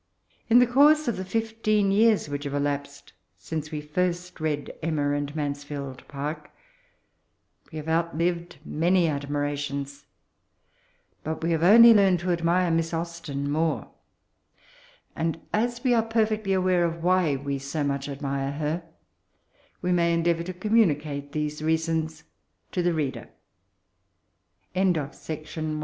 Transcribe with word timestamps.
In 0.49 0.57
the 0.57 0.65
course 0.65 1.07
of 1.07 1.15
the 1.15 1.23
fifteen 1.23 1.91
years 1.91 2.27
which 2.27 2.45
have 2.45 2.55
elapsed 2.55 3.13
since 3.37 3.69
we 3.69 3.81
first 3.81 4.39
read 4.39 4.73
Emma, 4.81 5.13
ana 5.15 5.31
Mansfield 5.35 6.07
Park, 6.07 6.49
we 7.71 7.77
have 7.77 7.87
out 7.87 8.17
lived 8.17 8.57
many 8.65 9.07
admirations, 9.07 10.05
but 11.23 11.43
have 11.43 11.61
only 11.61 11.93
learned 11.93 12.19
to 12.21 12.31
admire 12.31 12.71
Mis3 12.71 12.93
Austen 12.95 13.51
more; 13.51 13.89
and 15.15 15.39
as 15.53 15.83
we 15.83 15.93
are 15.93 16.01
perfectly 16.01 16.53
aware 16.53 16.83
of 16.83 17.03
tohy 17.03 17.37
we 17.43 17.59
so 17.59 17.83
much 17.83 18.09
admire 18.09 18.53
her, 18.53 18.81
we 19.83 19.91
may 19.91 20.15
endeavour 20.15 20.41
to 20.41 20.51
communicate 20.53 21.31
these 21.31 21.61
reasons 21.61 22.23